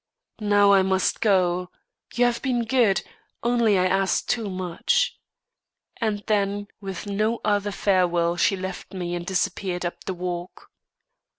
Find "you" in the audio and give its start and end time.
2.15-2.25